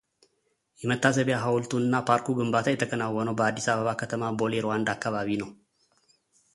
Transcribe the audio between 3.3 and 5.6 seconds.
በአዲስ አበባ ከተማ ቦሌ ርዋንዳ አካባቢ ነው፡፡